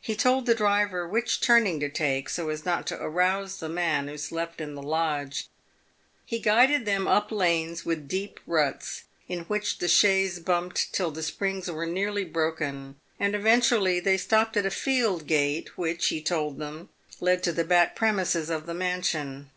[0.00, 4.06] He told the driver which turning to take so as not to arouse the man
[4.06, 5.48] who slept in the lodge;
[6.24, 11.24] he guided them up lanes with deep ruts, in which the chaise bumped till the
[11.24, 16.60] springs were nearly broken; and eventually they stopped at a field gate which, he told
[16.60, 19.50] them, led to the back premises of the mansion.